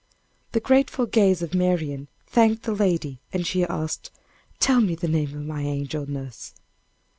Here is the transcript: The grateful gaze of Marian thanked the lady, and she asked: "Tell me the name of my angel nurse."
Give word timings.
The 0.53 0.59
grateful 0.59 1.05
gaze 1.05 1.43
of 1.43 1.53
Marian 1.53 2.07
thanked 2.25 2.63
the 2.63 2.73
lady, 2.73 3.19
and 3.31 3.45
she 3.45 3.63
asked: 3.63 4.09
"Tell 4.59 4.81
me 4.81 4.95
the 4.95 5.07
name 5.07 5.37
of 5.37 5.45
my 5.45 5.61
angel 5.61 6.09
nurse." 6.09 6.55